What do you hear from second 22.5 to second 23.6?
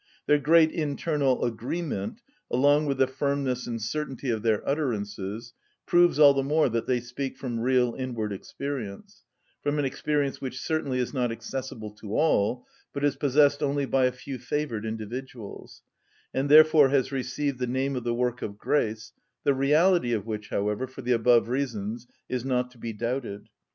to be doubted.